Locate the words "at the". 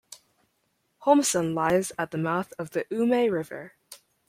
1.95-2.17